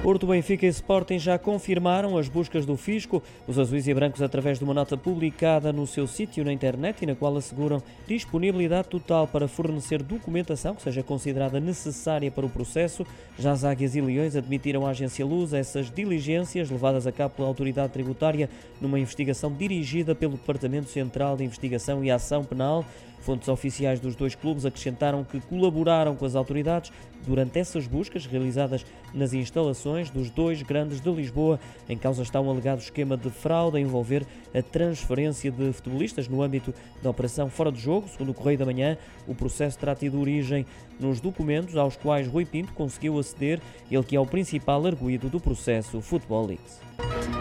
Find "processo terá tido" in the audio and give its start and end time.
39.34-40.20